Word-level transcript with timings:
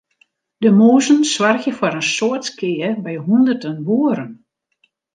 De 0.61 0.69
mûzen 0.79 1.19
soargje 1.33 1.71
foar 1.77 1.95
in 1.99 2.07
soad 2.15 2.43
skea 2.49 2.89
by 3.03 3.13
hûnderten 3.25 3.77
boeren. 3.87 4.31